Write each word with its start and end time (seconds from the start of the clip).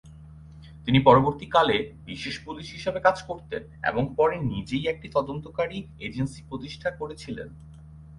তিনি 0.85 0.99
পরবর্তীকালে 0.99 1.77
বিশেষ 2.05 2.35
পুলিশ 2.45 2.67
হিসেবে 2.71 2.99
কাজ 2.99 3.17
করতেন 3.21 3.61
এবং 3.83 4.03
পরে 4.15 4.35
নিজেই 4.51 4.83
একটি 4.87 5.07
তদন্তকারী 5.09 5.77
এজেন্সি 5.99 6.41
প্রতিষ্ঠা 6.49 6.89
করেছিলেন। 6.91 7.47